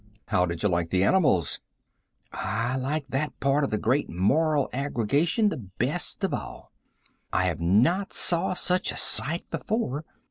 [0.29, 1.59] "How did you like the animals?"
[2.33, 6.71] "I liked that part of the Great Moral Aggregation the best of all.
[7.31, 10.03] I have not saw such a sight before.